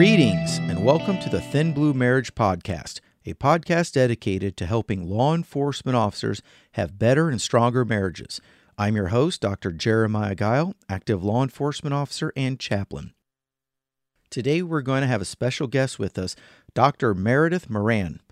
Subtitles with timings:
[0.00, 5.34] Greetings and welcome to the Thin Blue Marriage Podcast, a podcast dedicated to helping law
[5.34, 6.40] enforcement officers
[6.72, 8.40] have better and stronger marriages.
[8.78, 9.72] I'm your host, Dr.
[9.72, 13.12] Jeremiah Guile, active law enforcement officer and chaplain.
[14.30, 16.34] Today we're going to have a special guest with us,
[16.72, 17.12] Dr.
[17.12, 18.22] Meredith Moran.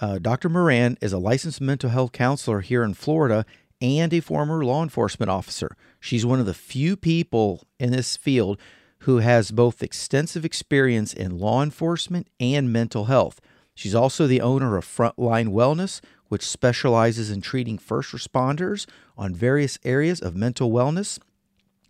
[0.00, 0.48] Uh, Dr.
[0.48, 3.44] Moran is a licensed mental health counselor here in Florida
[3.80, 5.76] and a former law enforcement officer.
[5.98, 8.60] She's one of the few people in this field
[9.00, 13.40] who has both extensive experience in law enforcement and mental health.
[13.74, 18.86] She's also the owner of Frontline Wellness, which specializes in treating first responders
[19.16, 21.18] on various areas of mental wellness,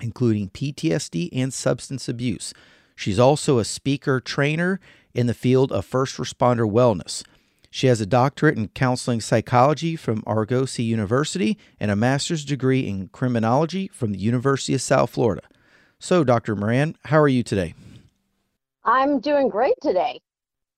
[0.00, 2.54] including PTSD and substance abuse.
[2.94, 4.80] She's also a speaker trainer
[5.14, 7.24] in the field of first responder wellness.
[7.70, 13.08] She has a doctorate in counseling psychology from Argosy University and a master's degree in
[13.08, 15.42] criminology from the University of South Florida.
[16.02, 16.56] So, Dr.
[16.56, 17.74] Moran, how are you today?
[18.84, 20.22] I'm doing great today.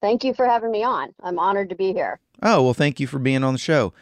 [0.01, 1.15] Thank you for having me on.
[1.23, 2.19] I'm honored to be here.
[2.41, 3.93] Oh, well, thank you for being on the show.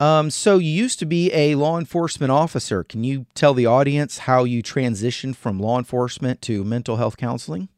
[0.00, 2.82] Um, so, you used to be a law enforcement officer.
[2.82, 7.68] Can you tell the audience how you transitioned from law enforcement to mental health counseling?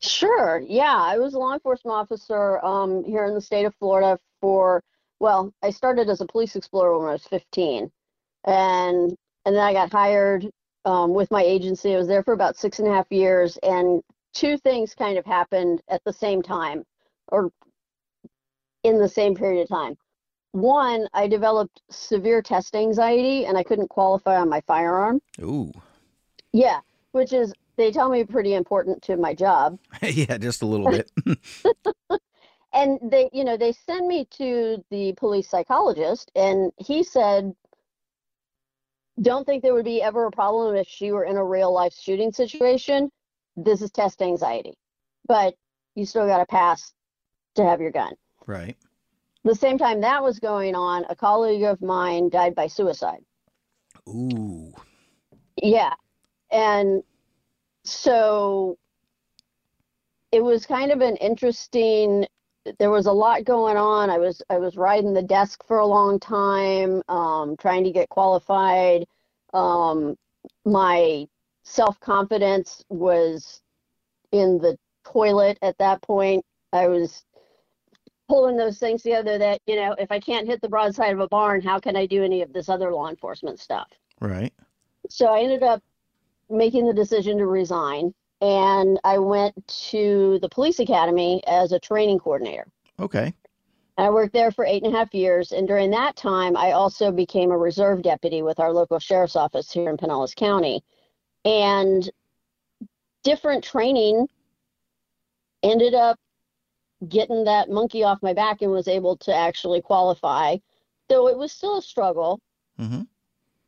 [0.00, 0.60] Sure.
[0.66, 4.82] Yeah, I was a law enforcement officer um, here in the state of Florida for,
[5.20, 7.92] well, I started as a police explorer when I was 15.
[8.44, 10.50] And and then I got hired
[10.84, 11.94] um, with my agency.
[11.94, 14.02] I was there for about six and a half years, and
[14.34, 16.84] two things kind of happened at the same time,
[17.28, 17.50] or
[18.84, 19.96] in the same period of time.
[20.52, 25.20] One, I developed severe test anxiety, and I couldn't qualify on my firearm.
[25.40, 25.70] Ooh.
[26.52, 26.80] Yeah,
[27.12, 29.78] which is they tell me pretty important to my job.
[30.02, 31.10] yeah, just a little bit.
[32.72, 37.54] and they, you know, they send me to the police psychologist, and he said,
[39.22, 41.94] "Don't think there would be ever a problem if she were in a real life
[41.94, 43.10] shooting situation.
[43.56, 44.74] This is test anxiety,
[45.26, 45.54] but
[45.94, 46.92] you still got to pass
[47.54, 48.14] to have your gun."
[48.46, 48.76] Right.
[49.44, 53.24] The same time that was going on, a colleague of mine died by suicide.
[54.08, 54.72] Ooh.
[55.56, 55.94] Yeah.
[56.50, 57.02] And
[57.84, 58.78] so
[60.32, 62.26] it was kind of an interesting
[62.78, 64.10] there was a lot going on.
[64.10, 68.08] I was i was riding the desk for a long time um, trying to get
[68.08, 69.06] qualified.
[69.54, 70.16] Um,
[70.64, 71.26] my
[71.64, 73.62] self-confidence was
[74.32, 76.44] in the toilet at that point.
[76.72, 77.24] I was
[78.28, 81.26] pulling those things together that you know if i can't hit the broadside of a
[81.26, 83.88] barn how can i do any of this other law enforcement stuff?
[84.20, 84.52] Right.
[85.08, 85.82] So i ended up
[86.48, 89.54] making the decision to resign and I went
[89.90, 92.66] to the police academy as a training coordinator.
[92.98, 93.34] Okay.
[93.98, 95.52] And I worked there for eight and a half years.
[95.52, 99.70] And during that time, I also became a reserve deputy with our local sheriff's office
[99.70, 100.82] here in Pinellas County.
[101.44, 102.10] And
[103.22, 104.26] different training
[105.62, 106.18] ended up
[107.08, 110.56] getting that monkey off my back and was able to actually qualify.
[111.08, 112.40] Though it was still a struggle.
[112.78, 113.02] Mm-hmm.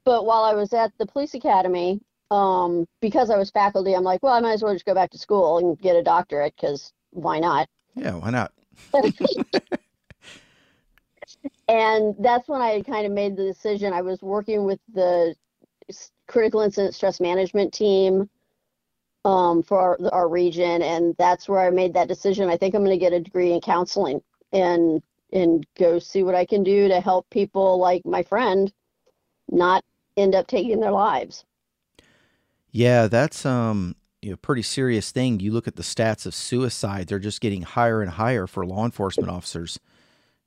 [0.04, 2.00] But while I was at the police academy,
[2.32, 5.10] um, because I was faculty, I'm like, well, I might as well just go back
[5.10, 7.68] to school and get a doctorate because why not?
[7.94, 8.52] Yeah, why not?
[11.68, 13.92] and that's when I kind of made the decision.
[13.92, 15.34] I was working with the
[16.26, 18.30] critical incident stress management team
[19.26, 22.48] um, for our, our region, and that's where I made that decision.
[22.48, 24.22] I think I'm going to get a degree in counseling
[24.52, 25.02] and
[25.34, 28.72] and go see what I can do to help people like my friend
[29.50, 29.84] not
[30.16, 31.44] end up taking their lives.
[32.72, 35.40] Yeah, that's um you know, pretty serious thing.
[35.40, 38.84] You look at the stats of suicide; they're just getting higher and higher for law
[38.84, 39.78] enforcement officers.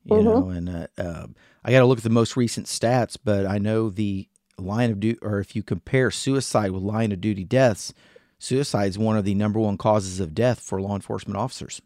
[0.04, 0.24] You mm-hmm.
[0.24, 1.26] know, and uh, uh,
[1.64, 4.28] I got to look at the most recent stats, but I know the
[4.58, 7.92] line of duty, or if you compare suicide with line of duty deaths,
[8.38, 11.82] suicide is one of the number one causes of death for law enforcement officers.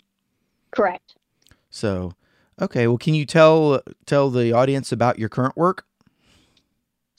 [0.71, 1.17] Correct.
[1.71, 2.13] So,
[2.61, 5.87] okay, well, can you tell tell the audience about your current work?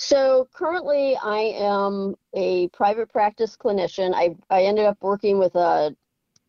[0.03, 4.13] So currently, I am a private practice clinician.
[4.15, 5.95] I, I ended up working with a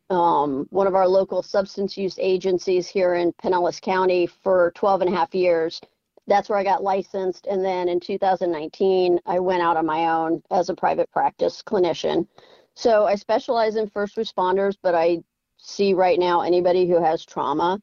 [0.09, 5.13] um, one of our local substance use agencies here in Pinellas County for 12 and
[5.13, 5.83] a half years.
[6.27, 7.47] That's where I got licensed.
[7.47, 12.27] And then in 2019, I went out on my own as a private practice clinician.
[12.75, 15.23] So I specialize in first responders, but I
[15.59, 17.79] see right now anybody who has trauma.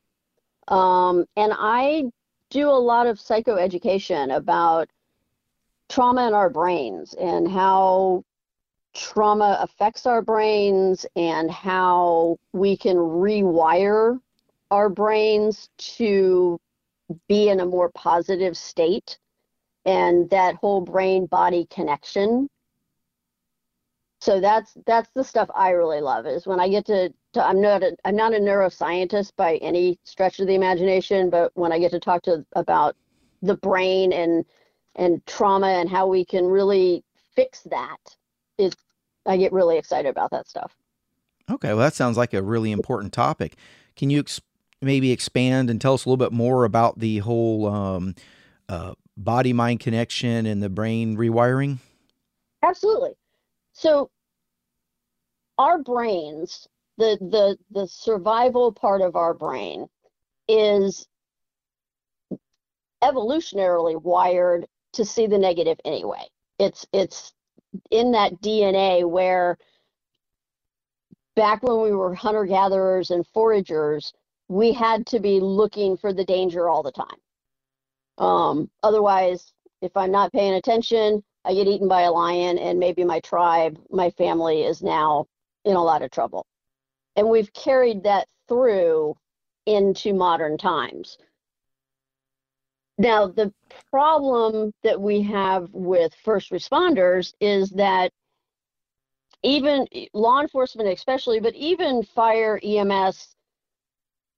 [0.68, 2.06] Um, and I
[2.50, 4.90] do a lot of psychoeducation about
[5.90, 8.24] trauma in our brains and how
[8.94, 14.20] trauma affects our brains and how we can rewire
[14.72, 16.60] our brains to
[17.28, 19.18] be in a more positive state
[19.86, 22.48] and that whole brain body connection.
[24.22, 27.62] So that's that's the stuff I really love is when I get to, to I'm
[27.62, 31.80] not a, I'm not a neuroscientist by any stretch of the imagination, but when I
[31.80, 32.96] get to talk to about
[33.42, 34.46] the brain and
[34.96, 37.04] and trauma and how we can really
[37.36, 37.98] fix that,
[38.58, 38.74] is
[39.26, 40.76] I get really excited about that stuff.
[41.50, 43.56] Okay, well that sounds like a really important topic.
[43.96, 44.42] Can you ex-
[44.82, 48.16] maybe expand and tell us a little bit more about the whole um,
[48.68, 51.80] uh, body mind connection and the brain rewiring?
[52.64, 53.12] Absolutely.
[53.74, 54.10] So
[55.58, 59.88] our brains, the the the survival part of our brain
[60.48, 61.08] is
[63.04, 66.26] evolutionarily wired to see the negative anyway.
[66.60, 67.34] It's it's
[67.92, 69.58] in that DNA where
[71.36, 74.14] back when we were hunter gatherers and foragers,
[74.50, 77.08] we had to be looking for the danger all the time.
[78.20, 83.06] Um, otherwise, if I'm not paying attention, I get eaten by a lion, and maybe
[83.06, 85.28] my tribe, my family is now
[85.66, 86.48] in a lot of trouble.
[87.18, 89.16] And we've carried that through
[89.68, 91.18] into modern times.
[93.00, 93.54] Now, the
[93.90, 98.12] problem that we have with first responders is that
[99.42, 103.38] even law enforcement, especially, but even fire, EMS,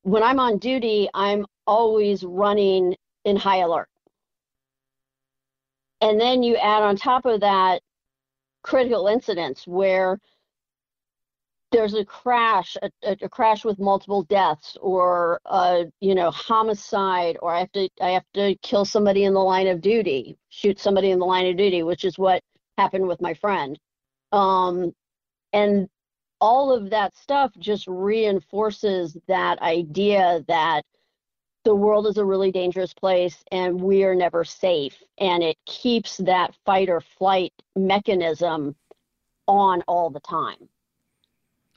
[0.03, 3.89] when I'm on duty, I'm always running in high alert.
[6.01, 7.81] And then you add on top of that
[8.61, 10.19] critical incidents where
[11.71, 17.53] there's a crash, a, a, crash with multiple deaths, or a you know homicide, or
[17.53, 21.11] I have to I have to kill somebody in the line of duty, shoot somebody
[21.11, 22.43] in the line of duty, which is what
[22.77, 23.79] happened with my friend.
[24.31, 24.93] Um,
[25.53, 25.89] and
[26.39, 30.83] all of that stuff just reinforces that idea that
[31.63, 35.03] the world is a really dangerous place and we are never safe.
[35.19, 38.75] And it keeps that fight or flight mechanism
[39.47, 40.69] on all the time.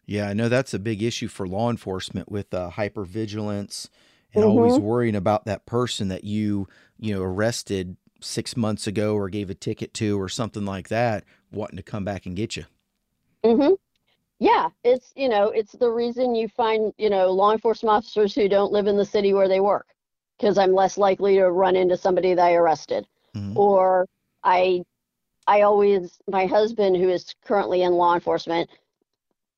[0.06, 3.88] Yeah, I know that's a big issue for law enforcement with uh, hypervigilance
[4.34, 4.58] and mm-hmm.
[4.58, 6.68] always worrying about that person that you,
[6.98, 11.24] you know, arrested six months ago or gave a ticket to or something like that,
[11.52, 12.64] wanting to come back and get you.
[13.44, 13.74] Mm-hmm.
[14.40, 18.48] Yeah, it's you know it's the reason you find you know law enforcement officers who
[18.48, 19.86] don't live in the city where they work
[20.36, 23.56] because I'm less likely to run into somebody that I arrested, mm-hmm.
[23.56, 24.08] or
[24.42, 24.82] I
[25.46, 28.68] I always my husband who is currently in law enforcement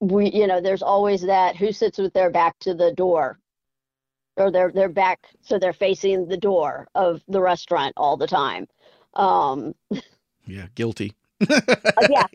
[0.01, 3.39] we you know there's always that who sits with their back to the door.
[4.39, 8.69] Or their their back so they're facing the door of the restaurant all the time.
[9.15, 9.75] Um
[10.47, 11.15] yeah guilty.
[11.49, 11.61] Uh,
[12.11, 12.27] yeah.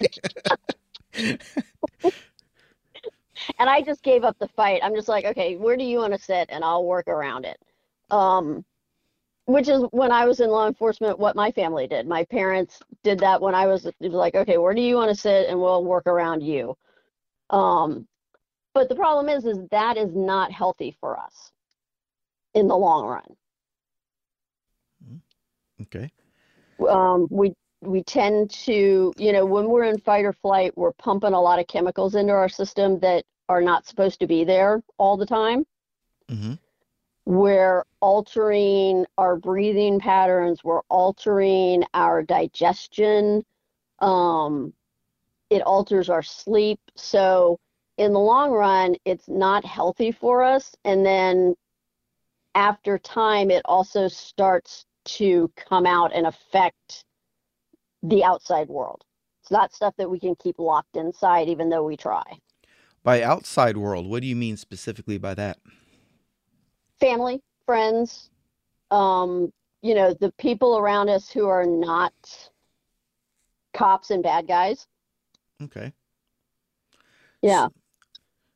[3.60, 4.82] And i just gave up the fight.
[4.84, 7.60] I'm just like okay where do you want to sit and i'll work around it.
[8.10, 8.66] Um
[9.46, 12.08] which is when i was in law enforcement what my family did.
[12.08, 15.16] My parents did that when i was, was like okay where do you want to
[15.16, 16.76] sit and we'll work around you
[17.52, 18.08] um,
[18.74, 21.52] but the problem is, is that is not healthy for us
[22.54, 23.36] in the long run.
[25.04, 25.84] Mm-hmm.
[25.84, 26.12] Okay.
[26.90, 31.34] Um, we we tend to, you know, when we're in fight or flight, we're pumping
[31.34, 35.18] a lot of chemicals into our system that are not supposed to be there all
[35.18, 35.66] the time.
[36.30, 36.54] Mm-hmm.
[37.26, 40.64] We're altering our breathing patterns.
[40.64, 43.44] We're altering our digestion.
[44.00, 44.74] Um,
[45.52, 46.80] it alters our sleep.
[46.96, 47.60] So
[47.98, 50.74] in the long run, it's not healthy for us.
[50.86, 51.56] And then
[52.56, 57.04] after time, it also starts to come out and affect
[58.02, 59.04] the outside world.
[59.42, 62.24] It's not stuff that we can keep locked inside, even though we try.
[63.04, 65.58] By outside world, what do you mean specifically by that?
[67.00, 68.30] Family, friends,
[68.90, 72.14] um, you know, the people around us who are not
[73.74, 74.88] cops and bad guys.
[75.62, 75.94] Okay.
[77.42, 77.68] Yeah.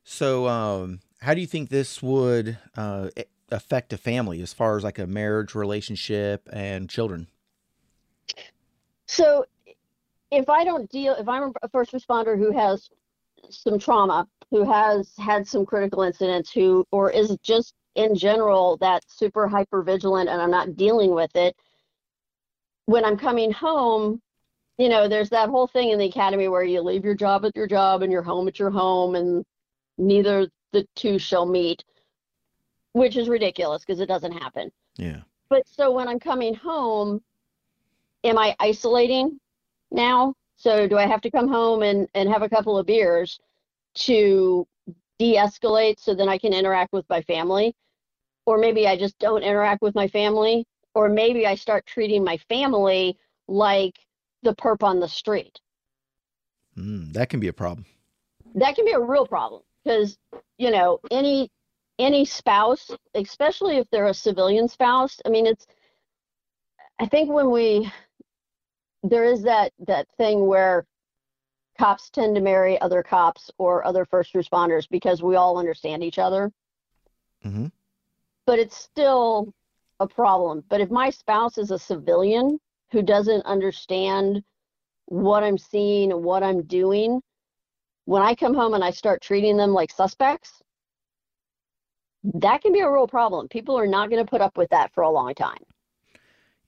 [0.04, 3.10] So, um, how do you think this would uh,
[3.50, 7.28] affect a family as far as like a marriage relationship and children?
[9.06, 9.44] So,
[10.30, 12.88] if I don't deal, if I'm a first responder who has
[13.50, 19.02] some trauma, who has had some critical incidents, who, or is just in general that
[19.08, 21.56] super hyper vigilant and I'm not dealing with it,
[22.86, 24.20] when I'm coming home,
[24.78, 27.56] you know, there's that whole thing in the academy where you leave your job at
[27.56, 29.44] your job and your home at your home, and
[29.96, 31.82] neither the two shall meet,
[32.92, 34.70] which is ridiculous because it doesn't happen.
[34.96, 35.20] Yeah.
[35.48, 37.22] But so when I'm coming home,
[38.24, 39.38] am I isolating
[39.90, 40.34] now?
[40.56, 43.38] So do I have to come home and, and have a couple of beers
[43.94, 44.66] to
[45.18, 47.74] de escalate so then I can interact with my family?
[48.44, 50.66] Or maybe I just don't interact with my family.
[50.94, 53.18] Or maybe I start treating my family
[53.48, 53.94] like
[54.42, 55.60] the perp on the street.
[56.76, 57.86] Mm, that can be a problem.
[58.54, 60.18] That can be a real problem because,
[60.58, 61.50] you know, any
[61.98, 65.66] any spouse, especially if they're a civilian spouse, I mean, it's
[66.98, 67.90] I think when we
[69.02, 70.86] there is that that thing where
[71.78, 76.18] cops tend to marry other cops or other first responders because we all understand each
[76.18, 76.52] other.
[77.42, 77.66] hmm
[78.46, 79.52] But it's still
[80.00, 80.64] a problem.
[80.68, 82.58] But if my spouse is a civilian
[82.92, 84.42] who doesn't understand
[85.06, 87.20] what I'm seeing and what I'm doing,
[88.04, 90.62] when I come home and I start treating them like suspects,
[92.34, 93.48] that can be a real problem.
[93.48, 95.58] People are not going to put up with that for a long time.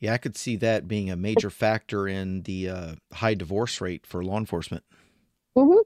[0.01, 4.07] Yeah, I could see that being a major factor in the uh, high divorce rate
[4.07, 4.85] for law enforcement.
[5.57, 5.79] hmm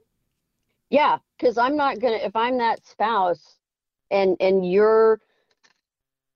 [0.89, 3.57] Yeah, because I'm not gonna if I'm that spouse
[4.11, 5.19] and and you're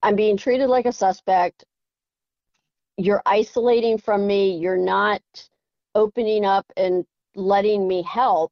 [0.01, 1.65] I'm being treated like a suspect,
[2.97, 5.21] you're isolating from me, you're not
[5.95, 8.51] opening up and letting me help,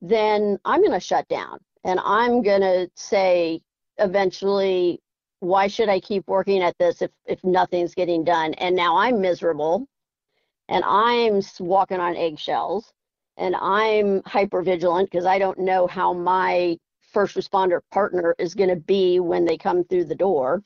[0.00, 3.60] then I'm gonna shut down and I'm gonna say
[3.98, 5.00] eventually,
[5.40, 8.54] why should I keep working at this if if nothing's getting done?
[8.54, 9.86] And now I'm miserable
[10.68, 12.92] and I'm walking on eggshells
[13.36, 16.78] and I'm hyper vigilant because I don't know how my
[17.12, 20.62] first responder partner is going to be when they come through the door.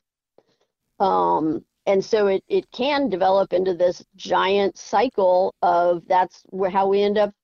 [0.98, 6.86] Um, and so it, it can develop into this giant cycle of that's where, how
[6.86, 7.34] we end up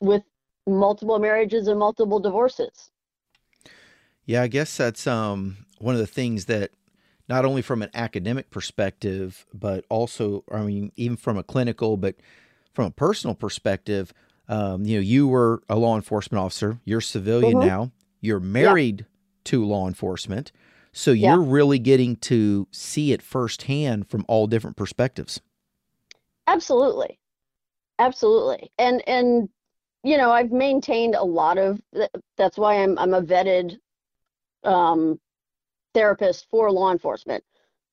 [0.00, 0.22] with
[0.66, 2.90] multiple marriages and multiple divorces.
[4.26, 6.72] Yeah, I guess that's um, one of the things that
[7.28, 12.16] not only from an academic perspective, but also, I mean, even from a clinical, but
[12.72, 14.12] from a personal perspective,
[14.48, 17.66] um, you know, you were a law enforcement officer, you're civilian Mhm.
[17.66, 19.06] now, you're married
[19.44, 20.50] to law enforcement.
[20.92, 21.30] So Yeah.
[21.30, 25.40] you're really getting to see it firsthand from all different perspectives.
[26.46, 27.18] Absolutely.
[27.98, 28.70] Absolutely.
[28.78, 29.48] And and
[30.04, 31.80] you know, I've maintained a lot of
[32.36, 33.78] that's why I'm I'm a vetted
[34.64, 35.20] um
[35.94, 37.44] therapist for law enforcement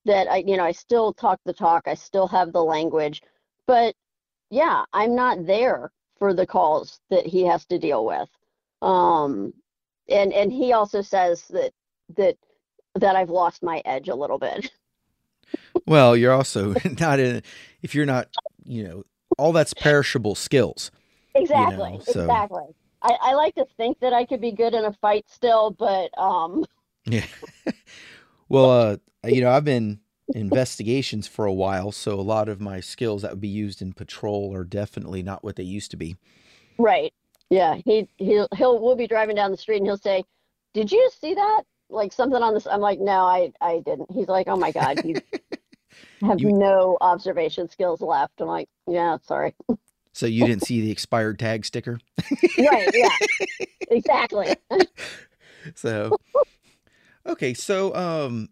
[0.06, 3.22] that I you know, I still talk the talk, I still have the language,
[3.68, 3.96] but
[4.50, 8.29] yeah, I'm not there for the calls that he has to deal with.
[8.82, 9.53] Um
[10.10, 11.72] and and he also says that
[12.18, 12.38] that
[12.96, 14.72] that I've lost my edge a little bit.
[15.88, 17.41] Well, you're also not in,
[17.81, 18.27] if you're not,
[18.65, 19.03] you know,
[19.39, 20.91] all that's perishable skills.
[21.34, 22.63] Exactly, know, so- exactly.
[23.01, 26.10] I, I like to think that I could be good in a fight still, but
[26.19, 26.65] um,
[27.05, 27.25] Yeah.
[28.50, 30.01] well, uh, you know, I've been
[30.36, 33.93] investigations for a while, so a lot of my skills that would be used in
[33.93, 36.15] patrol are definitely not what they used to be.
[36.77, 37.13] right.
[37.50, 40.24] Yeah, he he'll he'll we'll be driving down the street and he'll say,
[40.75, 41.63] "Did you see that?
[41.89, 45.03] Like something on this?" I'm like, "No, I I didn't." He's like, "Oh my God,
[45.05, 45.15] you
[46.22, 49.55] have You- no observation skills left." I'm like, "Yeah, sorry."
[50.12, 52.00] So you didn't see the expired tag sticker?
[52.58, 53.65] Right, yeah.
[53.91, 54.55] Exactly.
[55.75, 56.17] So
[57.25, 58.50] Okay, so um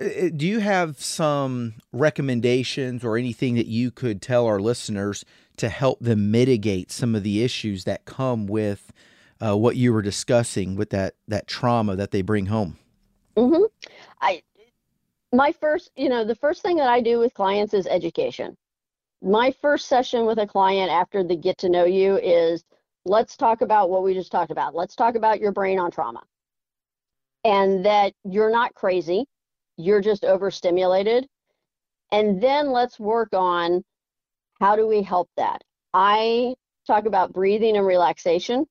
[0.00, 5.24] uh, do you have some recommendations or anything that you could tell our listeners
[5.58, 8.92] to help them mitigate some of the issues that come with
[9.44, 12.78] uh, what you were discussing with that that trauma that they bring home?
[13.36, 13.64] Mm-hmm.
[14.20, 14.42] I
[15.32, 18.56] my first, you know, the first thing that I do with clients is education.
[19.20, 22.64] My first session with a client after the get to know you is
[23.04, 24.74] let's talk about what we just talked about.
[24.74, 26.22] Let's talk about your brain on trauma.
[27.42, 29.26] And that you're not crazy,
[29.76, 31.26] you're just overstimulated.
[32.12, 33.82] And then let's work on
[34.60, 35.62] how do we help that.
[35.92, 36.54] I
[36.86, 38.66] talk about breathing and relaxation.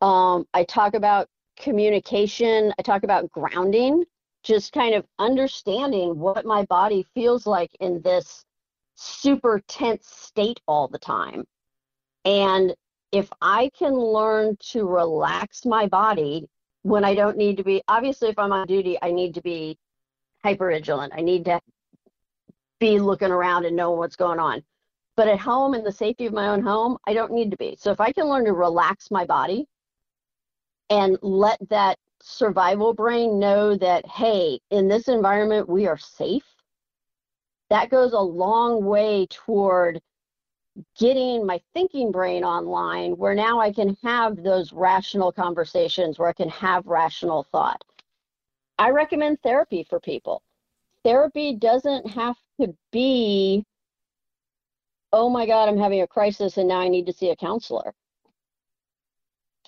[0.00, 1.28] Um, I talk about
[1.58, 2.72] communication.
[2.78, 4.04] I talk about grounding,
[4.42, 8.44] just kind of understanding what my body feels like in this
[8.94, 11.44] super tense state all the time.
[12.24, 12.74] And
[13.12, 16.48] if I can learn to relax my body
[16.82, 19.78] when I don't need to be, obviously, if I'm on duty, I need to be
[20.44, 21.12] hyper vigilant.
[21.16, 21.60] I need to
[22.78, 24.62] be looking around and know what's going on.
[25.16, 27.76] But at home, in the safety of my own home, I don't need to be.
[27.78, 29.66] So if I can learn to relax my body
[30.90, 36.44] and let that survival brain know that, hey, in this environment, we are safe,
[37.70, 40.00] that goes a long way toward
[40.98, 46.32] getting my thinking brain online where now I can have those rational conversations, where I
[46.32, 47.82] can have rational thought.
[48.78, 50.42] I recommend therapy for people.
[51.04, 53.64] Therapy doesn't have to be,
[55.12, 57.92] oh my God, I'm having a crisis and now I need to see a counselor.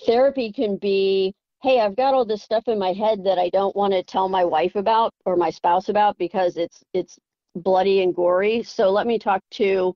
[0.07, 3.76] Therapy can be, hey, I've got all this stuff in my head that I don't
[3.76, 7.19] want to tell my wife about or my spouse about because it's it's
[7.54, 8.62] bloody and gory.
[8.62, 9.95] So let me talk to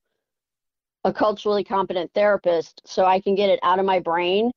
[1.04, 4.50] a culturally competent therapist so I can get it out of my brain.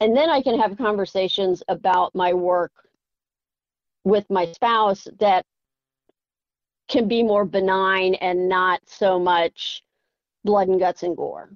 [0.00, 2.72] And then I can have conversations about my work
[4.04, 5.44] with my spouse that
[6.88, 9.82] can be more benign and not so much
[10.44, 11.50] blood and guts and gore,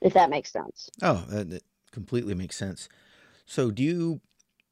[0.00, 0.90] if that makes sense.
[1.02, 1.24] Oh,
[1.94, 2.88] completely makes sense.
[3.46, 4.20] So, do you?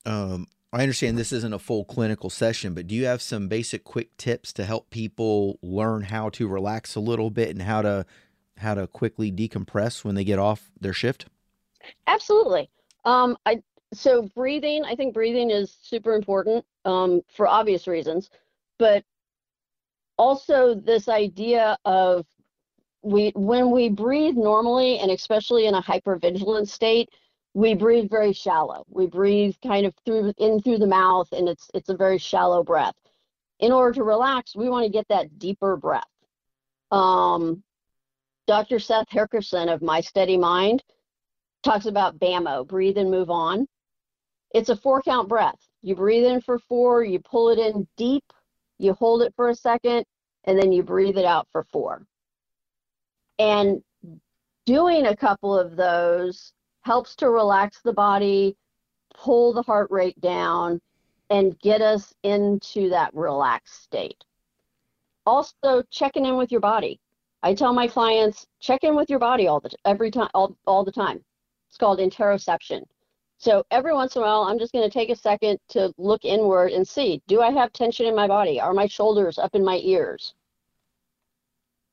[0.05, 3.85] Um, I understand this isn't a full clinical session, but do you have some basic
[3.85, 8.07] quick tips to help people learn how to relax a little bit and how to
[8.59, 11.27] how to quickly decompress when they get off their shift?
[12.07, 12.71] Absolutely.
[13.05, 13.63] Um, I
[13.93, 14.85] so breathing.
[14.85, 18.31] I think breathing is super important um, for obvious reasons,
[18.79, 19.05] but
[20.17, 22.25] also this idea of
[23.03, 27.09] we when we breathe normally and especially in a hypervigilant state
[27.55, 28.85] we breathe very shallow.
[28.89, 32.63] We breathe kind of through in through the mouth and it's it's a very shallow
[32.63, 32.95] breath.
[33.59, 36.05] In order to relax we want to get that deeper breath.
[36.91, 37.63] Um,
[38.47, 40.83] dr seth hirkerson of my steady mind
[41.63, 43.67] talks about bamo breathe and move on.
[44.55, 45.59] It's a four count breath.
[45.83, 48.25] You breathe in for four you pull it in deep
[48.79, 50.05] you hold it for a second
[50.45, 52.07] and then you breathe it out for four
[53.39, 53.83] and
[54.67, 58.57] doing a couple of those helps to relax the body,
[59.15, 60.81] pull the heart rate down,
[61.31, 64.25] and get us into that relaxed state.
[65.25, 67.01] Also, checking in with your body.
[67.43, 70.85] I tell my clients, check in with your body all the every time all, all
[70.85, 71.25] the time.
[71.69, 72.83] It's called interoception.
[73.39, 76.25] So every once in a while, I'm just going to take a second to look
[76.25, 78.61] inward and see, do I have tension in my body?
[78.61, 80.35] Are my shoulders up in my ears?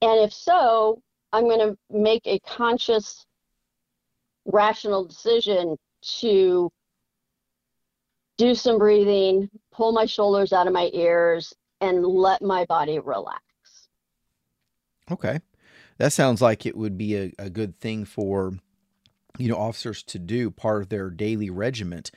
[0.02, 3.26] And if so, I'm going to make a conscious,
[4.46, 5.78] rational decision
[6.20, 6.72] to
[8.38, 13.44] do some breathing, pull my shoulders out of my ears, and let my body relax.
[15.12, 15.40] Okay.
[15.98, 18.54] That sounds like it would be a, a good thing for,
[19.38, 22.12] you know, officers to do part of their daily regiment.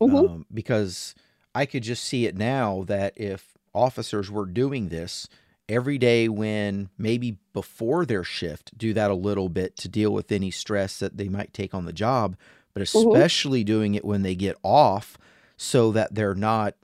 [0.00, 0.16] Mm-hmm.
[0.16, 1.14] Um, because
[1.54, 5.28] I could just see it now that if officers were doing this,
[5.68, 10.30] every day when maybe before their shift do that a little bit to deal with
[10.30, 12.36] any stress that they might take on the job
[12.72, 13.26] but Mm-hmm.
[13.26, 15.18] especially doing it when they get off
[15.56, 16.74] so that they're not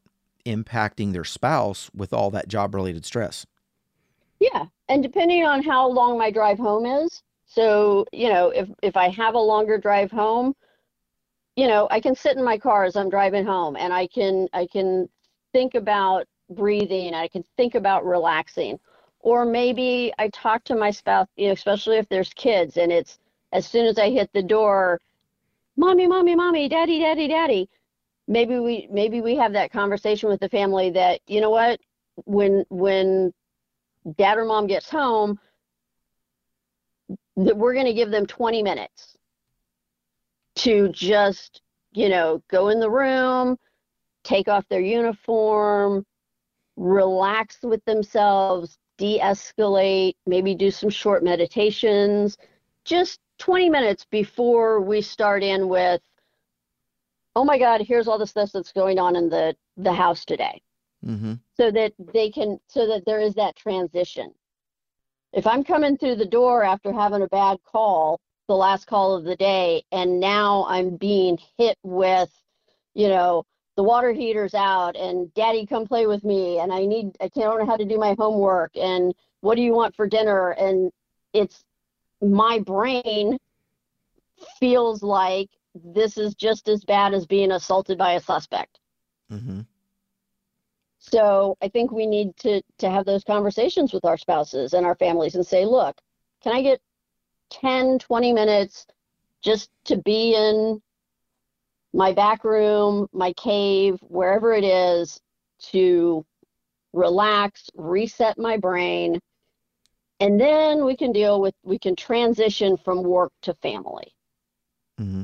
[0.47, 3.47] impacting their spouse with all that job related stress
[4.41, 8.97] Yeah, and depending on how long my drive home is, so you know, if if
[8.97, 10.55] I have a longer drive home,
[11.57, 14.49] you know, I can sit in my car as I'm driving home, and I can
[14.53, 15.09] I can
[15.53, 18.79] think about breathing, I can think about relaxing,
[19.21, 23.19] or maybe I talk to my spouse, you know, especially if there's kids, and it's
[23.53, 25.01] as soon as I hit the door,
[25.77, 27.69] mommy, mommy, mommy, daddy, daddy, daddy.
[28.29, 31.81] Maybe we maybe we have that conversation with the family that you know what
[32.25, 33.33] when when
[34.17, 35.39] dad or mom gets home,
[37.37, 39.17] that we're going to give them 20 minutes
[40.55, 43.57] to just, you know, go in the room,
[44.23, 46.05] take off their uniform,
[46.83, 52.37] relax with themselves, de escalate, maybe do some short meditations,
[52.85, 56.01] just 20 minutes before we start in with,
[57.37, 60.61] oh my God, here's all this, stuff that's going on in the, the house today.
[61.05, 61.33] Mm-hmm.
[61.57, 64.33] so that they can so that there is that transition.
[65.33, 69.25] If i'm coming through the door after having a bad call the last call of
[69.25, 72.31] the day and now i'm being hit with
[72.95, 73.43] you know
[73.77, 76.59] the water heater's out and daddy come play with me.
[76.59, 78.77] And i need i can't know how to do my homework.
[78.77, 80.51] And what do you want for dinner?
[80.51, 80.93] And
[81.33, 81.65] it's
[82.21, 83.39] my brain
[84.59, 88.79] feels like this is just as bad as being assaulted by a suspect.
[89.31, 89.61] Mm-hmm.
[90.99, 94.95] so I think we need to to have those conversations with our spouses and our
[94.97, 95.97] families and say, look,
[96.43, 96.81] can I get
[97.51, 98.87] 10, 20 minutes
[99.43, 100.83] just to be in
[101.93, 105.21] my back room, my cave, wherever it is,
[105.71, 106.25] to
[106.93, 109.21] relax, reset my brain,
[110.21, 114.15] and then we can deal with we can transition from work to family.
[115.01, 115.23] Mm-hmm.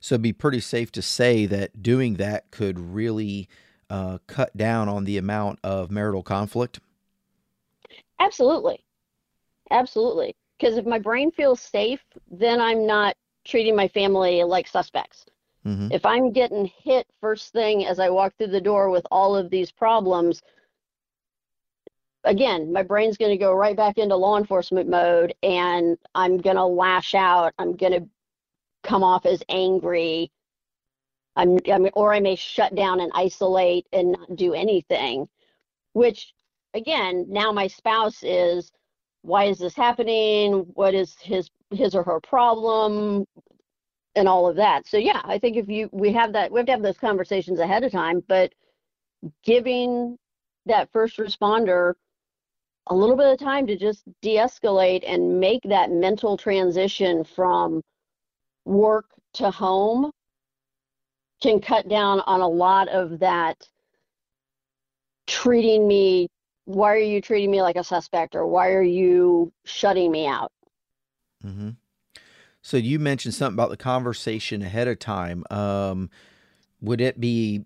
[0.00, 3.48] So it'd be pretty safe to say that doing that could really
[3.88, 6.80] uh, cut down on the amount of marital conflict.
[8.18, 8.84] Absolutely.
[9.70, 10.34] Absolutely.
[10.58, 15.24] Because if my brain feels safe, then I'm not treating my family like suspects.
[15.66, 15.88] Mm-hmm.
[15.90, 19.50] If I'm getting hit first thing as I walk through the door with all of
[19.50, 20.42] these problems,
[22.24, 26.56] again, my brain's going to go right back into law enforcement mode and I'm going
[26.56, 27.52] to lash out.
[27.58, 28.08] I'm going to
[28.82, 30.30] come off as angry.
[31.36, 35.28] I'm, I'm, or I may shut down and isolate and not do anything,
[35.94, 36.34] which
[36.74, 38.72] again, now my spouse is,
[39.22, 40.66] why is this happening?
[40.74, 43.26] What is his his or her problem?
[44.14, 44.86] And all of that.
[44.86, 47.60] So yeah, I think if you we have that we have to have those conversations
[47.60, 48.52] ahead of time, but
[49.42, 50.18] giving
[50.66, 51.94] that first responder
[52.88, 57.80] a little bit of time to just de-escalate and make that mental transition from
[58.64, 60.10] work to home
[61.40, 63.56] can cut down on a lot of that
[65.26, 66.28] treating me
[66.64, 70.52] why are you treating me like a suspect or why are you shutting me out
[71.44, 71.70] mm-hmm.
[72.62, 75.44] So you mentioned something about the conversation ahead of time.
[75.50, 76.10] Um,
[76.80, 77.64] would it be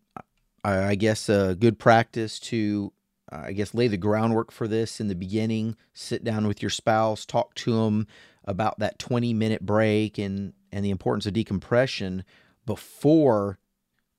[0.65, 2.93] i guess a good practice to
[3.31, 7.25] i guess lay the groundwork for this in the beginning sit down with your spouse
[7.25, 8.07] talk to them
[8.45, 12.25] about that 20 minute break and and the importance of decompression
[12.67, 13.59] before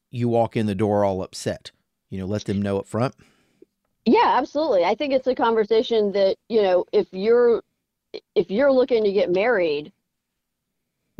[0.09, 1.71] you walk in the door all upset?
[2.09, 3.13] You know let them know up front
[4.07, 4.85] yeah, absolutely.
[4.85, 7.61] I think it's a conversation that, you know, if you're
[8.35, 9.91] if you're looking to get married,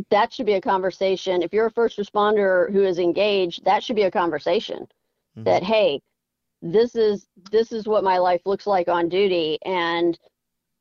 [0.10, 1.42] that should be a conversation.
[1.42, 4.80] If you're a first responder who is engaged, that should be a conversation.
[4.80, 5.44] Mm-hmm.
[5.44, 6.02] That hey,
[6.62, 10.18] this is this is what my life looks like on duty and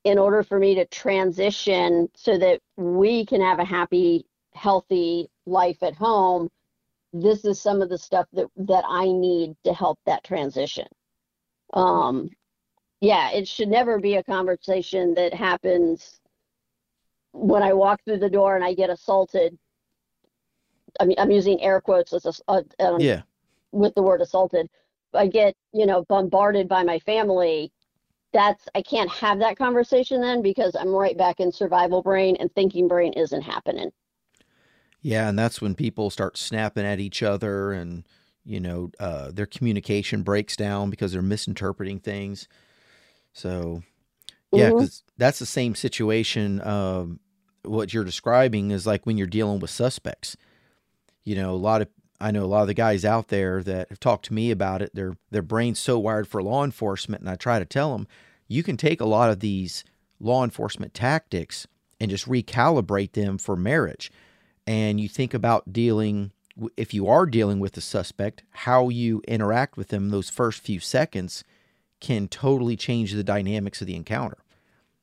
[0.05, 4.25] in order for me to transition so that we can have a happy
[4.55, 6.49] healthy life at home,
[7.13, 10.87] this is some of the stuff that that I need to help that transition
[11.73, 12.31] um,
[13.01, 16.21] yeah, it should never be a conversation that happens
[17.37, 19.57] when I walk through the door and I get assaulted.
[20.99, 23.23] I mean, I'm using air quotes as a, uh, um, yeah
[23.73, 24.69] with the word assaulted.
[25.15, 27.73] I get you know bombarded by my family.
[28.33, 32.53] That's I can't have that conversation then because I'm right back in survival brain and
[32.55, 33.91] thinking brain isn't happening.
[35.01, 38.05] Yeah, and that's when people start snapping at each other and
[38.47, 42.47] you know, uh, their communication breaks down because they're misinterpreting things.
[43.33, 43.83] So,
[44.53, 45.15] yeah, because mm-hmm.
[45.19, 46.65] that's the same situation.
[46.65, 47.19] Um,
[47.67, 50.37] what you're describing is like when you're dealing with suspects.
[51.25, 51.89] You know, a lot of
[52.21, 54.83] I know a lot of the guys out there that have talked to me about
[54.83, 54.95] it.
[54.95, 58.07] Their their brain's so wired for law enforcement, and I try to tell them
[58.49, 59.85] you can take a lot of these
[60.21, 61.67] law enforcement tactics
[62.01, 64.11] and just recalibrate them for marriage.
[64.67, 66.33] And you think about dealing
[66.77, 70.81] if you are dealing with a suspect, how you interact with them those first few
[70.81, 71.45] seconds
[72.01, 74.39] can totally change the dynamics of the encounter.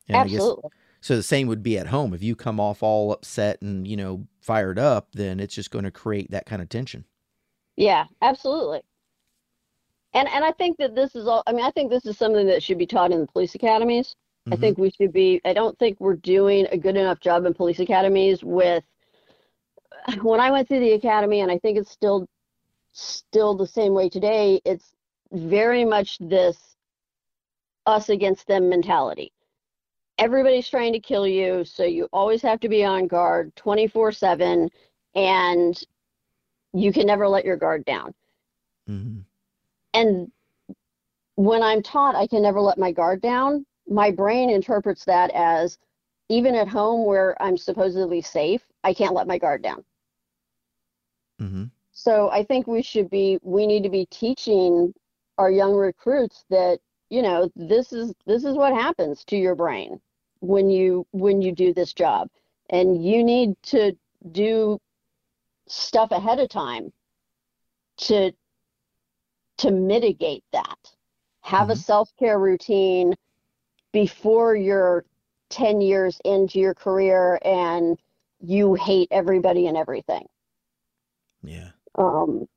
[0.07, 0.61] And Absolutely.
[0.63, 0.71] Guess,
[1.03, 2.13] so the same would be at home.
[2.13, 5.83] If you come off all upset and, you know, fired up, then it's just going
[5.83, 7.03] to create that kind of tension.
[7.75, 8.83] Yeah, absolutely.
[10.13, 12.47] And and I think that this is all I mean, I think this is something
[12.47, 14.15] that should be taught in the police academies.
[14.47, 14.53] Mm-hmm.
[14.53, 17.53] I think we should be I don't think we're doing a good enough job in
[17.53, 18.85] police academies with
[20.21, 22.29] when I went through the academy, and I think it's still
[22.93, 24.93] still the same way today, it's
[25.33, 26.77] very much this
[27.85, 29.33] us against them mentality.
[30.17, 34.69] Everybody's trying to kill you, so you always have to be on guard 24 7,
[35.15, 35.83] and
[36.73, 38.13] you can never let your guard down.
[38.89, 39.19] Mm-hmm.
[39.93, 40.31] And
[41.35, 45.77] when I'm taught I can never let my guard down, my brain interprets that as
[46.29, 49.83] even at home where I'm supposedly safe, I can't let my guard down.
[51.41, 51.65] Mm-hmm.
[51.91, 54.93] So I think we should be, we need to be teaching
[55.37, 56.79] our young recruits that,
[57.13, 60.01] you know, this is, this is what happens to your brain
[60.39, 62.27] when you, when you do this job.
[62.71, 63.95] And you need to
[64.31, 64.79] do
[65.67, 66.91] stuff ahead of time
[67.97, 68.31] to,
[69.57, 70.79] to mitigate that.
[71.41, 71.71] Have mm-hmm.
[71.73, 73.13] a self-care routine
[73.91, 75.05] before you're
[75.51, 77.99] 10 years into your career and
[78.39, 80.25] you hate everybody and everything.
[81.43, 81.69] Yeah.
[81.93, 82.47] Um,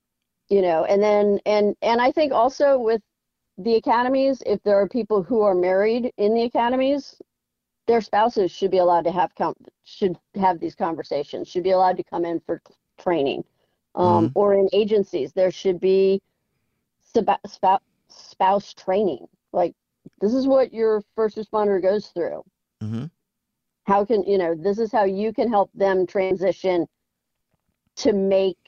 [0.49, 3.03] you know, and then and and I think also with
[3.59, 7.21] the academies, if there are people who are married in the academies,
[7.87, 9.33] their spouses should be allowed to have
[9.85, 11.49] should have these conversations.
[11.49, 12.61] Should be allowed to come in for
[12.99, 13.45] training.
[13.95, 14.39] Um, mm-hmm.
[14.39, 16.21] Or in agencies, there should be
[17.03, 19.27] spouse, spouse training.
[19.53, 19.75] Like
[20.21, 22.43] this is what your first responder goes through.
[22.83, 23.05] Mm-hmm.
[23.87, 24.55] How can you know?
[24.55, 26.87] This is how you can help them transition
[27.97, 28.59] to make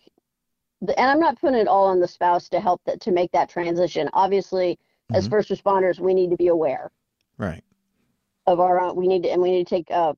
[0.80, 3.48] and I'm not putting it all on the spouse to help that to make that
[3.48, 4.08] transition.
[4.12, 5.16] Obviously, mm-hmm.
[5.16, 6.90] as first responders, we need to be aware,
[7.36, 7.64] right,
[8.46, 8.96] of our own.
[8.96, 10.14] We need to and we need to take uh,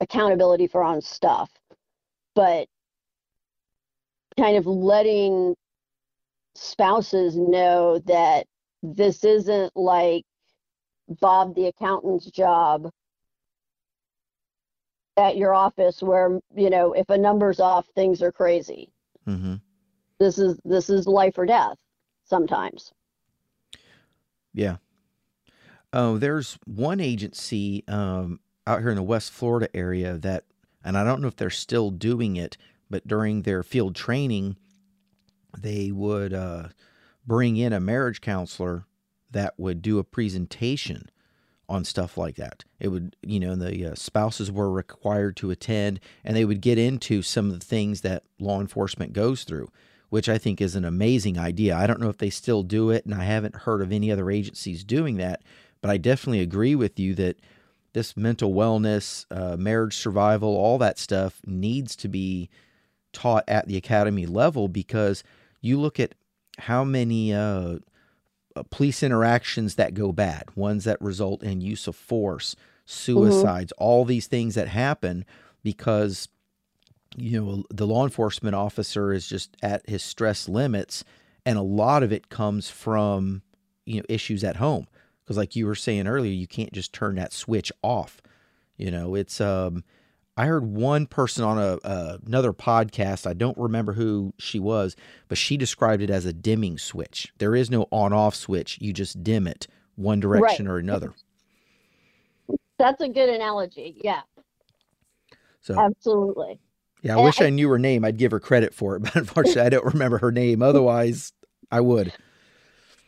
[0.00, 1.50] accountability for our own stuff,
[2.34, 2.68] but
[4.38, 5.54] kind of letting
[6.54, 8.46] spouses know that
[8.82, 10.24] this isn't like
[11.20, 12.90] Bob the accountant's job
[15.16, 18.92] at your office where you know if a number's off things are crazy
[19.26, 19.54] mm-hmm
[20.18, 21.76] this is this is life or death
[22.24, 22.92] sometimes.
[24.52, 24.76] Yeah.
[25.92, 30.44] Oh, there's one agency um, out here in the West Florida area that,
[30.84, 32.58] and I don't know if they're still doing it,
[32.90, 34.56] but during their field training,
[35.56, 36.68] they would uh,
[37.26, 38.84] bring in a marriage counselor
[39.30, 41.10] that would do a presentation
[41.68, 42.64] on stuff like that.
[42.80, 46.78] It would, you know, the uh, spouses were required to attend and they would get
[46.78, 49.68] into some of the things that law enforcement goes through,
[50.10, 51.76] which I think is an amazing idea.
[51.76, 54.30] I don't know if they still do it and I haven't heard of any other
[54.30, 55.42] agencies doing that,
[55.80, 57.36] but I definitely agree with you that
[57.92, 62.48] this mental wellness, uh, marriage survival, all that stuff needs to be
[63.12, 65.24] taught at the academy level because
[65.60, 66.14] you look at
[66.58, 67.78] how many uh,
[68.56, 73.84] uh, police interactions that go bad, ones that result in use of force, suicides, mm-hmm.
[73.84, 75.24] all these things that happen
[75.62, 76.28] because
[77.16, 81.04] you know the law enforcement officer is just at his stress limits
[81.46, 83.42] and a lot of it comes from
[83.86, 84.86] you know issues at home
[85.22, 88.20] because like you were saying earlier you can't just turn that switch off
[88.76, 89.82] you know it's um
[90.36, 93.26] I heard one person on a, uh, another podcast.
[93.26, 94.94] I don't remember who she was,
[95.26, 97.32] but she described it as a dimming switch.
[97.38, 98.78] There is no on-off switch.
[98.80, 99.66] You just dim it
[99.96, 100.74] one direction right.
[100.74, 101.12] or another.
[102.78, 104.00] That's a good analogy.
[104.04, 104.20] Yeah.
[105.60, 106.60] So absolutely.
[107.08, 108.04] Yeah, I and wish I, I knew her name.
[108.04, 110.62] I'd give her credit for it, but unfortunately, I don't remember her name.
[110.62, 111.32] Otherwise,
[111.70, 112.12] I would.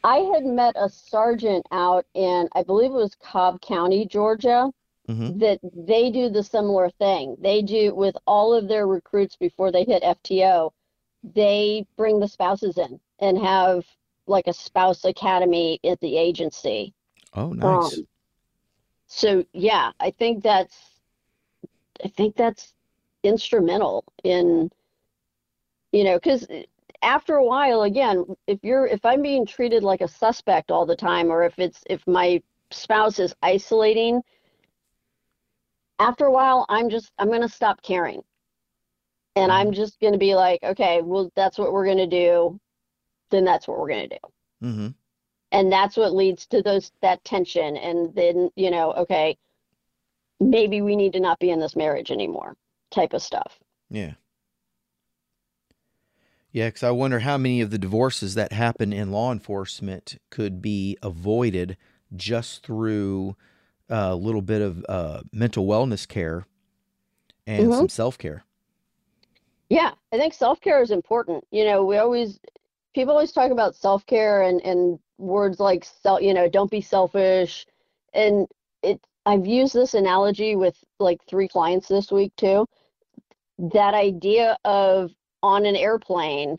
[0.03, 4.71] I had met a sergeant out in, I believe it was Cobb County, Georgia,
[5.09, 5.39] mm-hmm.
[5.39, 7.37] that they do the similar thing.
[7.41, 10.73] They do with all of their recruits before they hit FTO,
[11.35, 13.85] they bring the spouses in and have
[14.27, 16.95] like a spouse academy at the agency.
[17.35, 17.99] Oh, nice.
[17.99, 18.07] Um,
[19.07, 20.77] so yeah, I think that's
[22.03, 22.73] I think that's
[23.23, 24.71] instrumental in
[25.93, 26.47] you know because
[27.03, 30.97] after a while again if you're if i'm being treated like a suspect all the
[30.97, 34.23] time or if it's if my spouse is isolating
[36.01, 38.23] after a while, I'm just, I'm going to stop caring.
[39.37, 39.75] And I'm mm-hmm.
[39.75, 42.59] just going to be like, okay, well, that's what we're going to do.
[43.31, 44.67] Then that's what we're going to do.
[44.67, 44.89] Mm-hmm.
[45.53, 47.77] And that's what leads to those, that tension.
[47.77, 49.37] And then, you know, okay,
[50.41, 52.57] maybe we need to not be in this marriage anymore
[52.91, 53.59] type of stuff.
[53.91, 54.15] Yeah.
[56.53, 60.61] Yeah, because I wonder how many of the divorces that happen in law enforcement could
[60.61, 61.77] be avoided
[62.17, 63.37] just through
[63.89, 66.47] a little bit of uh, mental wellness care
[67.47, 67.73] and mm-hmm.
[67.73, 68.45] some self care.
[69.69, 71.45] Yeah, I think self care is important.
[71.53, 72.41] You know, we always
[72.95, 76.21] people always talk about self care and and words like self.
[76.23, 77.67] You know, don't be selfish.
[78.13, 78.49] And
[78.83, 82.67] it, I've used this analogy with like three clients this week too.
[83.73, 86.59] That idea of on an airplane,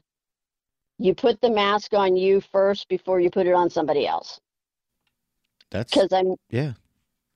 [0.97, 4.39] you put the mask on you first before you put it on somebody else.
[5.71, 6.73] That's because I'm yeah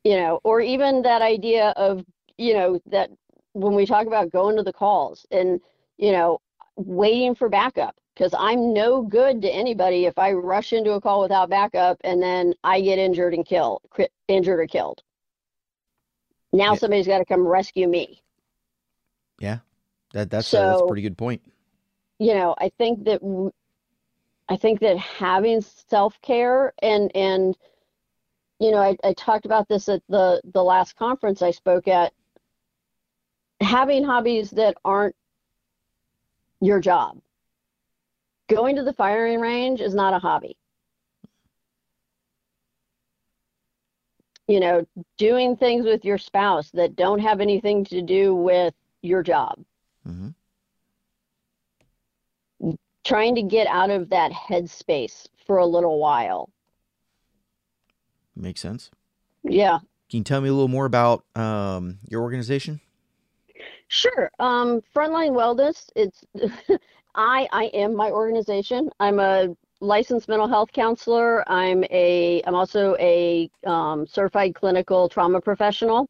[0.06, 2.06] you know, or even that idea of,
[2.38, 3.10] you know, that
[3.54, 5.60] when we talk about going to the calls and,
[5.98, 6.40] you know,
[6.76, 11.22] waiting for backup because I'm no good to anybody if I rush into a call
[11.22, 13.82] without backup and then I get injured and killed,
[14.28, 15.02] injured or killed.
[16.54, 16.78] Now yeah.
[16.78, 18.22] somebody's got to come rescue me.
[19.40, 19.60] Yeah,
[20.14, 21.42] that that's so, a, that's a pretty good point.
[22.20, 23.22] You know, I think that
[24.48, 27.58] I think that having self care and and
[28.60, 32.14] you know, I, I talked about this at the, the last conference I spoke at.
[33.62, 35.16] Having hobbies that aren't
[36.62, 37.20] your job.
[38.50, 40.58] Going to the firing range is not a hobby.
[44.48, 44.86] You know,
[45.18, 48.74] doing things with your spouse that don't have anything to do with
[49.06, 49.64] your job.
[50.08, 50.30] Mm-hmm.
[53.04, 56.50] Trying to get out of that headspace for a little while
[58.36, 58.92] Makes sense.
[59.44, 59.80] Yeah.
[60.10, 62.82] Can you tell me a little more about um, your organization?
[63.88, 64.30] Sure.
[64.40, 65.90] Um, Frontline Wellness.
[65.96, 66.24] It's
[67.16, 67.48] I.
[67.52, 68.90] I am my organization.
[69.00, 71.50] I'm a licensed mental health counselor.
[71.50, 72.42] I'm a.
[72.46, 76.10] I'm also a um, certified clinical trauma professional.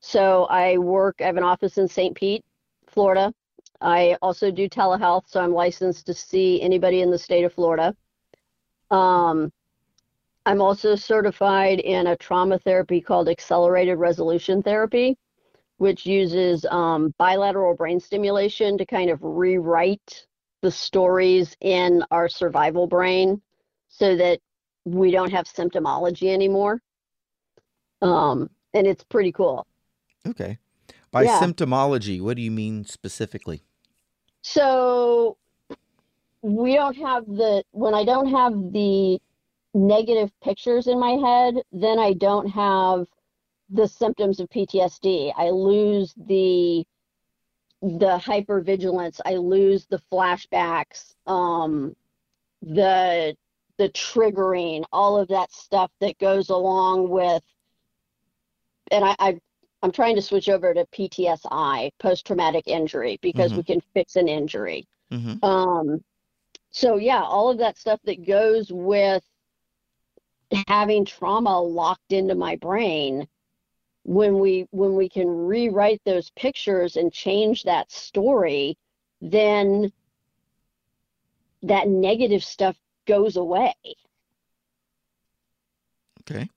[0.00, 1.16] So I work.
[1.20, 2.14] I have an office in St.
[2.14, 2.44] Pete,
[2.86, 3.32] Florida.
[3.80, 7.94] I also do telehealth, so I'm licensed to see anybody in the state of Florida.
[8.90, 9.52] Um,
[10.46, 15.16] I'm also certified in a trauma therapy called accelerated resolution therapy,
[15.76, 20.26] which uses um, bilateral brain stimulation to kind of rewrite
[20.62, 23.40] the stories in our survival brain
[23.88, 24.40] so that
[24.84, 26.80] we don't have symptomology anymore.
[28.02, 29.67] Um, and it's pretty cool.
[30.28, 30.58] Okay.
[31.10, 31.40] By yeah.
[31.40, 33.62] symptomology, what do you mean specifically?
[34.42, 35.36] So
[36.42, 39.20] we don't have the, when I don't have the
[39.74, 43.06] negative pictures in my head, then I don't have
[43.70, 45.32] the symptoms of PTSD.
[45.36, 46.84] I lose the
[47.80, 49.20] the hypervigilance.
[49.24, 51.94] I lose the flashbacks, um,
[52.62, 53.36] the
[53.76, 57.42] the triggering, all of that stuff that goes along with.
[58.90, 59.38] And I, I
[59.82, 63.56] I'm trying to switch over to PTSI, post traumatic injury, because Mhm.
[63.56, 64.86] we can fix an injury.
[65.10, 66.04] hmm Um,
[66.70, 69.24] so yeah, all of that stuff that goes with
[70.66, 73.26] having trauma locked into my brain
[74.04, 78.76] when we when we can rewrite those pictures and change that story,
[79.20, 79.92] then
[81.62, 83.74] that negative stuff goes away.
[86.20, 86.48] Okay.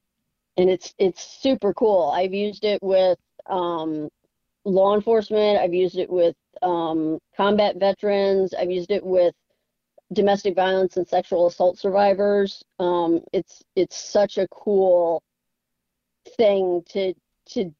[0.62, 2.12] And it's it's super cool.
[2.15, 4.10] I've used it with um,
[4.63, 5.60] law enforcement.
[5.60, 8.54] I've used it with um, combat veterans.
[8.54, 9.34] I've used it with
[10.13, 12.63] domestic violence and sexual assault survivors.
[12.78, 15.24] Um, it's it's such a cool
[16.38, 17.15] thing to
[17.54, 17.74] to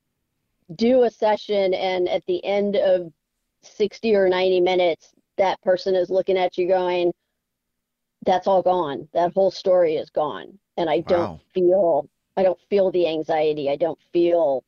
[0.76, 3.14] do a session, and at the end of
[3.62, 7.14] 60 or 90 minutes, that person is looking at you going,
[8.26, 9.08] "That's all gone.
[9.14, 13.70] That whole story is gone." And I don't feel I don't feel the anxiety.
[13.70, 14.64] I don't feel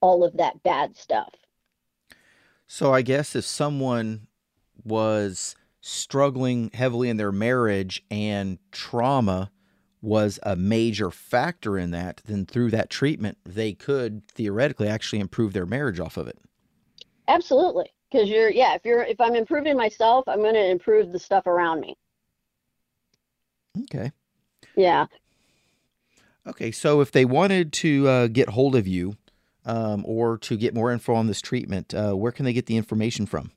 [0.00, 1.34] all of that bad stuff.
[2.66, 4.26] So I guess if someone
[4.84, 9.50] was struggling heavily in their marriage and trauma
[10.00, 15.52] was a major factor in that, then through that treatment, they could theoretically actually improve
[15.52, 16.38] their marriage off of it.
[17.26, 17.92] Absolutely.
[18.10, 21.46] Because you're, yeah, if you're, if I'm improving myself, I'm going to improve the stuff
[21.46, 21.96] around me.
[23.82, 24.12] Okay.
[24.76, 25.06] Yeah.
[26.48, 26.72] Okay.
[26.72, 29.16] So if they wanted to uh, get hold of you
[29.66, 32.76] um, or to get more info on this treatment, uh, where can they get the
[32.76, 33.52] information from?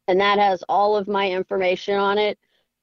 [0.07, 2.37] and that has all of my information on it.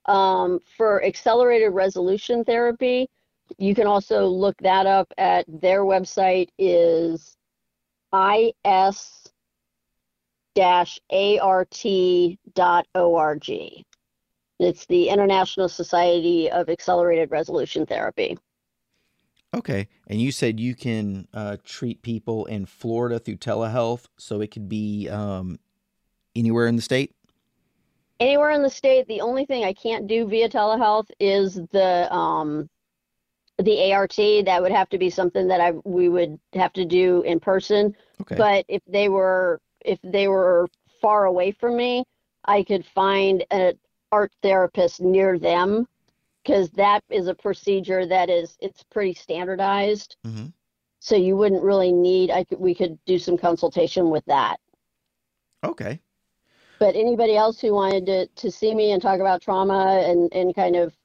[0.07, 3.11] Um, for accelerated resolution therapy,
[3.59, 7.37] you can also look that up at their website is
[10.57, 11.15] is-art.org.
[14.59, 18.37] It's the International Society of Accelerated Resolution Therapy.
[19.55, 19.89] Okay.
[20.07, 24.69] And you said you can uh, treat people in Florida through telehealth, so it could
[24.69, 25.59] be um,
[26.37, 27.15] anywhere in the state?
[28.21, 32.69] Anywhere in the state, the only thing I can't do via telehealth is the um,
[33.63, 34.17] the ART.
[34.17, 37.95] That would have to be something that I we would have to do in person.
[38.23, 38.37] Okay.
[38.37, 40.69] But if they were if they were
[41.01, 42.05] far away from me,
[42.45, 43.79] I could find an
[44.13, 45.87] art therapist near them
[46.43, 50.17] because that is a procedure that is it's pretty standardized.
[50.25, 50.47] hmm
[51.01, 54.59] So you wouldn't really need I could we could do some consultation with that.
[55.65, 56.01] Okay.
[56.79, 60.55] But anybody else who wanted to to see me and talk about trauma and and
[60.55, 60.97] kind of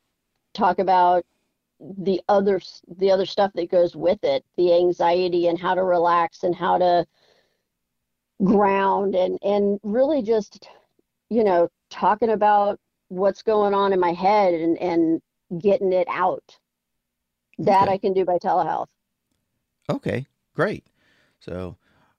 [0.54, 1.26] talk about
[1.80, 2.62] the other
[2.98, 6.78] the other stuff that goes with it, the anxiety and how to relax and how
[6.78, 7.06] to
[8.44, 10.68] ground and and really just
[11.30, 15.22] you know talking about what's going on in my head and and
[15.62, 16.58] getting it out.
[17.58, 17.94] That Okay.
[17.94, 18.88] I can do by telehealth.
[19.90, 20.86] Okay, great.
[21.40, 21.78] So,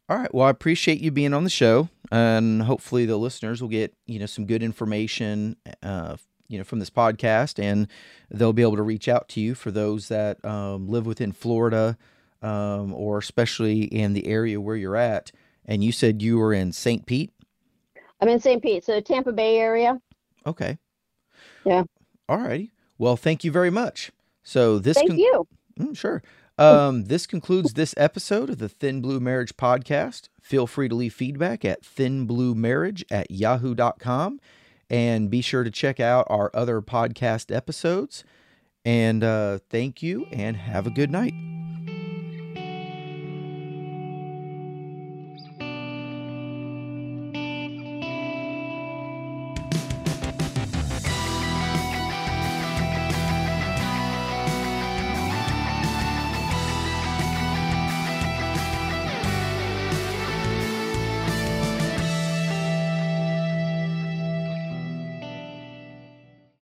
[0.09, 0.33] all right.
[0.33, 4.19] Well, I appreciate you being on the show, and hopefully the listeners will get you
[4.19, 6.17] know some good information, uh,
[6.49, 7.89] you know, from this podcast, and
[8.31, 11.97] they'll be able to reach out to you for those that um, live within Florida,
[12.43, 15.33] um, or especially in the area where you're at.
[15.65, 17.07] And you said you were in St.
[17.07, 17.33] Pete.
[18.21, 18.63] I'm in St.
[18.63, 20.01] Pete, so Tampa Bay area.
[20.47, 20.79] Okay.
[21.65, 21.85] Yeah.
[22.29, 22.73] All righty.
[22.99, 24.11] Well, thank you very much.
[24.43, 25.47] So this Thank con- you.
[25.79, 26.23] Mm, sure.
[26.59, 30.29] Um, this concludes this episode of the Thin Blue Marriage Podcast.
[30.41, 34.41] Feel free to leave feedback at thinbluemarriage at yahoo.com
[34.91, 38.25] and be sure to check out our other podcast episodes.
[38.85, 41.35] And uh, thank you and have a good night.